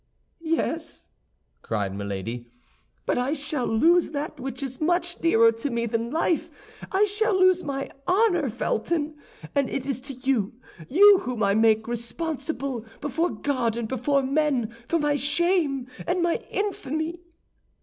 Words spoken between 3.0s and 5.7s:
"but I shall lose that which is much dearer to